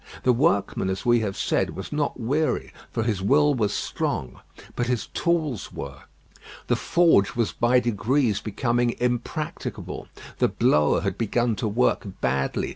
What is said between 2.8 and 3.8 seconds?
for his will was